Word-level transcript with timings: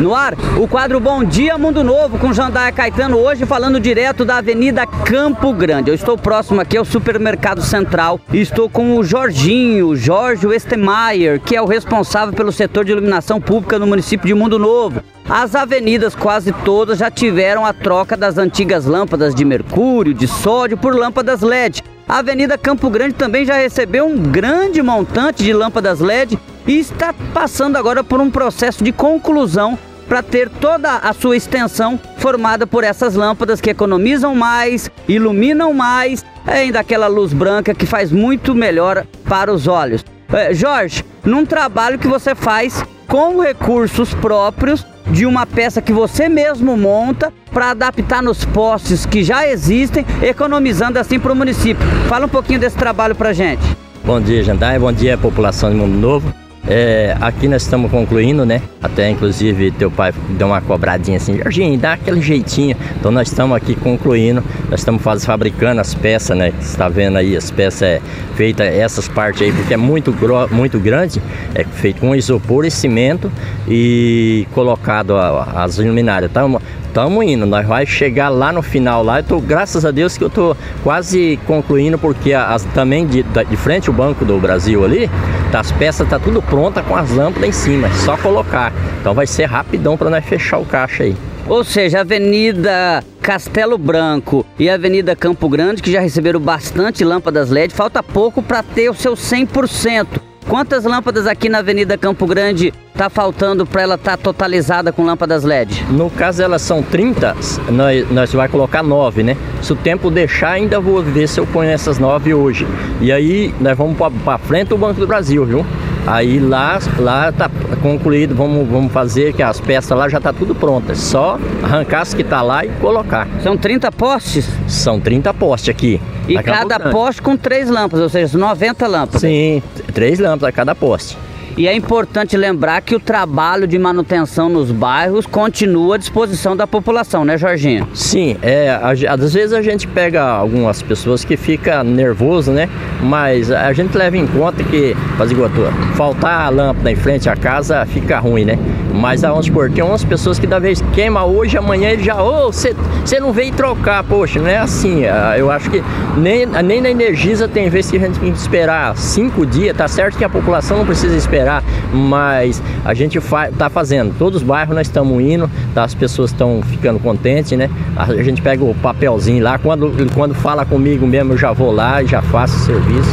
No 0.00 0.12
ar, 0.12 0.34
o 0.60 0.66
quadro 0.66 0.98
Bom 0.98 1.22
Dia 1.22 1.56
Mundo 1.56 1.84
Novo 1.84 2.18
com 2.18 2.32
Jandaia 2.32 2.72
Caetano, 2.72 3.16
hoje 3.16 3.46
falando 3.46 3.78
direto 3.78 4.24
da 4.24 4.38
Avenida 4.38 4.84
Campo 4.86 5.52
Grande. 5.52 5.88
Eu 5.88 5.94
estou 5.94 6.18
próximo 6.18 6.60
aqui 6.60 6.76
ao 6.76 6.84
Supermercado 6.84 7.62
Central 7.62 8.20
e 8.32 8.40
estou 8.40 8.68
com 8.68 8.96
o 8.96 9.04
Jorginho, 9.04 9.94
Jorge 9.94 10.46
Westemeyer, 10.46 11.40
que 11.40 11.54
é 11.54 11.62
o 11.62 11.66
responsável 11.66 12.34
pelo 12.34 12.50
setor 12.50 12.84
de 12.84 12.90
iluminação 12.90 13.40
pública 13.40 13.78
no 13.78 13.86
município 13.86 14.26
de 14.26 14.34
Mundo 14.34 14.58
Novo. 14.58 15.00
As 15.28 15.54
avenidas 15.54 16.14
quase 16.14 16.52
todas 16.64 16.98
já 16.98 17.10
tiveram 17.10 17.64
a 17.64 17.72
troca 17.72 18.16
das 18.16 18.36
antigas 18.36 18.84
lâmpadas 18.84 19.34
de 19.34 19.44
mercúrio, 19.44 20.12
de 20.12 20.26
sódio 20.26 20.76
por 20.76 20.94
lâmpadas 20.94 21.40
LED. 21.40 21.82
A 22.06 22.18
Avenida 22.18 22.58
Campo 22.58 22.90
Grande 22.90 23.14
também 23.14 23.46
já 23.46 23.54
recebeu 23.54 24.06
um 24.06 24.18
grande 24.18 24.82
montante 24.82 25.42
de 25.42 25.52
lâmpadas 25.52 26.00
LED 26.00 26.38
e 26.66 26.78
está 26.78 27.14
passando 27.32 27.76
agora 27.76 28.02
por 28.02 28.20
um 28.20 28.30
processo 28.30 28.82
de 28.82 28.92
conclusão 28.92 29.78
para 30.08 30.22
ter 30.22 30.48
toda 30.48 30.96
a 30.96 31.12
sua 31.12 31.36
extensão 31.36 31.98
formada 32.18 32.66
por 32.66 32.84
essas 32.84 33.14
lâmpadas 33.14 33.60
que 33.60 33.70
economizam 33.70 34.34
mais, 34.34 34.90
iluminam 35.08 35.72
mais, 35.72 36.24
ainda 36.46 36.80
aquela 36.80 37.06
luz 37.06 37.32
branca 37.32 37.74
que 37.74 37.86
faz 37.86 38.12
muito 38.12 38.54
melhor 38.54 39.06
para 39.28 39.52
os 39.52 39.66
olhos. 39.66 40.04
É, 40.32 40.52
Jorge, 40.52 41.04
num 41.24 41.44
trabalho 41.44 41.98
que 41.98 42.08
você 42.08 42.34
faz 42.34 42.84
com 43.06 43.40
recursos 43.40 44.12
próprios 44.14 44.86
de 45.06 45.26
uma 45.26 45.46
peça 45.46 45.82
que 45.82 45.92
você 45.92 46.28
mesmo 46.28 46.76
monta 46.76 47.32
para 47.52 47.70
adaptar 47.70 48.22
nos 48.22 48.44
postes 48.44 49.06
que 49.06 49.22
já 49.22 49.46
existem, 49.46 50.04
economizando 50.22 50.98
assim 50.98 51.18
para 51.20 51.32
o 51.32 51.36
município. 51.36 51.86
Fala 52.08 52.26
um 52.26 52.28
pouquinho 52.28 52.58
desse 52.58 52.76
trabalho 52.76 53.14
para 53.14 53.32
gente. 53.32 53.62
Bom 54.04 54.20
dia, 54.20 54.42
Jandai. 54.42 54.78
Bom 54.78 54.92
dia, 54.92 55.16
população 55.16 55.70
de 55.70 55.76
Mundo 55.76 55.96
Novo. 55.96 56.43
É, 56.66 57.14
aqui 57.20 57.46
nós 57.46 57.62
estamos 57.62 57.90
concluindo, 57.90 58.46
né? 58.46 58.62
Até 58.82 59.10
inclusive 59.10 59.70
teu 59.72 59.90
pai 59.90 60.14
deu 60.30 60.46
uma 60.46 60.62
cobradinha 60.62 61.18
assim, 61.18 61.36
Jorginho, 61.36 61.78
dá 61.78 61.92
aquele 61.92 62.22
jeitinho. 62.22 62.74
Então 62.98 63.12
nós 63.12 63.28
estamos 63.28 63.54
aqui 63.54 63.74
concluindo, 63.74 64.42
nós 64.70 64.80
estamos 64.80 65.02
fabricando 65.24 65.80
as 65.80 65.94
peças, 65.94 66.36
né? 66.36 66.52
Você 66.58 66.70
está 66.70 66.88
vendo 66.88 67.18
aí, 67.18 67.36
as 67.36 67.50
peças 67.50 67.82
é 67.82 68.00
feita 68.34 68.64
essas 68.64 69.08
partes 69.08 69.42
aí, 69.42 69.52
porque 69.52 69.74
é 69.74 69.76
muito, 69.76 70.14
muito 70.50 70.78
grande, 70.78 71.20
é 71.54 71.64
feito 71.64 72.00
com 72.00 72.14
isopor 72.14 72.64
e 72.64 72.70
cimento 72.70 73.30
e 73.68 74.46
colocado 74.52 75.16
as 75.18 75.76
luminárias. 75.76 76.30
Estamos 76.30 76.62
Estamos 76.94 77.24
indo, 77.24 77.44
nós 77.44 77.66
vai 77.66 77.84
chegar 77.84 78.28
lá 78.28 78.52
no 78.52 78.62
final 78.62 79.02
lá. 79.02 79.18
Eu 79.18 79.24
tô, 79.24 79.40
graças 79.40 79.84
a 79.84 79.90
Deus 79.90 80.16
que 80.16 80.22
eu 80.22 80.30
tô 80.30 80.56
quase 80.84 81.36
concluindo, 81.44 81.98
porque 81.98 82.32
as, 82.32 82.62
também 82.66 83.04
de, 83.04 83.24
de 83.24 83.56
frente 83.56 83.90
o 83.90 83.92
Banco 83.92 84.24
do 84.24 84.38
Brasil 84.38 84.84
ali, 84.84 85.10
tá, 85.50 85.58
as 85.58 85.72
peças 85.72 86.08
tá 86.08 86.20
tudo 86.20 86.40
pronta 86.40 86.84
com 86.84 86.94
as 86.94 87.10
lâmpadas 87.10 87.48
em 87.48 87.50
cima, 87.50 87.92
só 87.94 88.16
colocar. 88.16 88.72
Então 89.00 89.12
vai 89.12 89.26
ser 89.26 89.46
rapidão 89.46 89.96
para 89.96 90.08
nós 90.08 90.24
fechar 90.24 90.58
o 90.58 90.64
caixa 90.64 91.02
aí. 91.02 91.16
Ou 91.48 91.64
seja, 91.64 92.02
Avenida 92.02 93.02
Castelo 93.20 93.76
Branco 93.76 94.46
e 94.56 94.70
Avenida 94.70 95.16
Campo 95.16 95.48
Grande, 95.48 95.82
que 95.82 95.90
já 95.90 95.98
receberam 95.98 96.38
bastante 96.38 97.04
lâmpadas 97.04 97.50
LED, 97.50 97.74
falta 97.74 98.04
pouco 98.04 98.40
para 98.40 98.62
ter 98.62 98.88
o 98.88 98.94
seu 98.94 99.14
100%. 99.14 100.06
Quantas 100.48 100.84
lâmpadas 100.84 101.26
aqui 101.26 101.48
na 101.48 101.58
Avenida 101.58 101.96
Campo 101.96 102.26
Grande 102.26 102.72
tá 102.94 103.08
faltando 103.08 103.64
para 103.64 103.82
ela 103.82 103.94
estar 103.94 104.12
tá 104.12 104.16
totalizada 104.16 104.92
com 104.92 105.02
lâmpadas 105.02 105.42
LED? 105.42 105.84
No 105.90 106.10
caso 106.10 106.42
elas 106.42 106.60
são 106.60 106.82
30, 106.82 107.34
nós, 107.70 108.10
nós 108.10 108.32
vai 108.32 108.46
colocar 108.46 108.82
9, 108.82 109.22
né? 109.22 109.36
Se 109.62 109.72
o 109.72 109.76
tempo 109.76 110.10
deixar, 110.10 110.50
ainda 110.50 110.78
vou 110.78 111.02
ver 111.02 111.26
se 111.28 111.40
eu 111.40 111.46
ponho 111.46 111.70
essas 111.70 111.98
9 111.98 112.34
hoje. 112.34 112.66
E 113.00 113.10
aí 113.10 113.54
nós 113.58 113.76
vamos 113.76 113.96
para 113.96 114.38
frente 114.38 114.74
o 114.74 114.78
Banco 114.78 115.00
do 115.00 115.06
Brasil, 115.06 115.44
viu? 115.46 115.66
Aí 116.06 116.38
lá, 116.38 116.78
lá 116.98 117.32
tá 117.32 117.50
concluído, 117.82 118.34
vamos, 118.34 118.68
vamos 118.68 118.92
fazer 118.92 119.32
que 119.32 119.42
as 119.42 119.58
peças 119.58 119.96
lá 119.96 120.08
já 120.08 120.20
tá 120.20 120.32
tudo 120.32 120.54
prontas. 120.54 120.98
Só 120.98 121.38
arrancar 121.62 122.02
as 122.02 122.12
que 122.12 122.22
tá 122.22 122.42
lá 122.42 122.64
e 122.64 122.68
colocar. 122.80 123.26
São 123.42 123.56
30 123.56 123.90
postes? 123.90 124.46
São 124.68 125.00
30 125.00 125.32
postes 125.32 125.70
aqui. 125.70 126.00
E 126.28 126.40
cada 126.42 126.78
poste 126.78 127.22
com 127.22 127.36
três 127.36 127.70
lâmpadas, 127.70 128.02
ou 128.02 128.08
seja, 128.08 128.36
90 128.36 128.86
lâmpadas. 128.86 129.20
Sim, 129.22 129.62
três 129.92 130.18
lâmpadas 130.18 130.48
a 130.48 130.52
cada 130.52 130.74
poste. 130.74 131.16
E 131.56 131.68
é 131.68 131.74
importante 131.74 132.36
lembrar 132.36 132.80
que 132.82 132.96
o 132.96 133.00
trabalho 133.00 133.66
de 133.66 133.78
manutenção 133.78 134.48
nos 134.48 134.72
bairros 134.72 135.24
continua 135.24 135.94
à 135.94 135.98
disposição 135.98 136.56
da 136.56 136.66
população, 136.66 137.24
né, 137.24 137.38
Jorginho? 137.38 137.88
Sim, 137.94 138.36
é, 138.42 138.76
às 139.08 139.32
vezes 139.32 139.52
a 139.52 139.62
gente 139.62 139.86
pega 139.86 140.22
algumas 140.22 140.82
pessoas 140.82 141.24
que 141.24 141.36
fica 141.36 141.84
nervoso, 141.84 142.50
né? 142.50 142.68
Mas 143.00 143.52
a 143.52 143.72
gente 143.72 143.96
leva 143.96 144.16
em 144.16 144.26
conta 144.26 144.64
que, 144.64 144.96
igual 145.30 145.50
faltar 145.94 146.46
a 146.46 146.48
lâmpada 146.48 146.90
em 146.90 146.96
frente 146.96 147.28
à 147.28 147.36
casa 147.36 147.86
fica 147.86 148.18
ruim, 148.18 148.44
né? 148.44 148.58
Mas 148.94 149.22
vamos 149.22 149.46
supor, 149.46 149.70
tem 149.70 149.84
umas 149.84 150.04
pessoas 150.04 150.38
que 150.38 150.46
da 150.46 150.58
vez 150.58 150.82
queima 150.94 151.24
hoje, 151.24 151.58
amanhã 151.58 151.90
ele 151.90 152.02
já, 152.02 152.22
ô, 152.22 152.46
oh, 152.46 152.52
você 152.52 152.74
não 153.20 153.32
veio 153.32 153.52
trocar, 153.52 154.02
poxa, 154.04 154.40
não 154.40 154.48
é 154.48 154.56
assim. 154.56 155.04
Ah, 155.04 155.34
eu 155.36 155.50
acho 155.50 155.68
que 155.68 155.82
nem, 156.16 156.46
nem 156.46 156.80
na 156.80 156.90
Energisa 156.90 157.46
tem 157.46 157.68
vezes 157.68 157.90
que 157.90 157.96
a 157.96 158.00
gente 158.00 158.18
tem 158.18 158.32
que 158.32 158.38
esperar 158.38 158.96
cinco 158.96 159.44
dias, 159.44 159.76
tá 159.76 159.88
certo 159.88 160.16
que 160.16 160.24
a 160.24 160.28
população 160.28 160.78
não 160.78 160.86
precisa 160.86 161.14
esperar 161.14 161.34
esperar, 161.34 161.62
mas 161.92 162.62
a 162.84 162.94
gente 162.94 163.20
fa 163.20 163.50
tá 163.50 163.68
fazendo. 163.68 164.14
Todos 164.16 164.40
os 164.40 164.46
bairros 164.46 164.74
nós 164.74 164.86
estamos 164.86 165.20
indo, 165.22 165.50
tá? 165.74 165.84
as 165.84 165.94
pessoas 165.94 166.30
estão 166.30 166.62
ficando 166.62 166.98
contentes, 166.98 167.52
né? 167.58 167.68
A 167.96 168.22
gente 168.22 168.40
pega 168.40 168.64
o 168.64 168.74
papelzinho 168.74 169.42
lá, 169.42 169.58
quando, 169.58 169.92
quando 170.14 170.34
fala 170.34 170.64
comigo 170.64 171.06
mesmo, 171.06 171.32
eu 171.32 171.38
já 171.38 171.52
vou 171.52 171.72
lá 171.72 172.02
e 172.02 172.06
já 172.06 172.22
faço 172.22 172.56
o 172.56 172.60
serviço. 172.60 173.10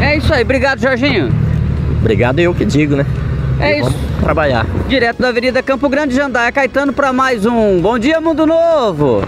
É 0.00 0.16
isso 0.16 0.32
aí, 0.34 0.42
obrigado 0.42 0.80
Jorginho. 0.80 1.30
Obrigado 2.00 2.40
eu 2.40 2.52
que 2.52 2.64
digo, 2.64 2.96
né? 2.96 3.06
É 3.60 3.78
e 3.78 3.80
isso. 3.80 3.94
trabalhar. 4.20 4.66
Direto 4.88 5.20
da 5.20 5.28
Avenida 5.28 5.62
Campo 5.62 5.88
Grande, 5.88 6.14
Jandaia 6.14 6.52
Caetano 6.52 6.92
para 6.92 7.12
mais 7.12 7.46
um 7.46 7.80
Bom 7.80 7.98
Dia 7.98 8.20
Mundo 8.20 8.46
Novo. 8.46 9.22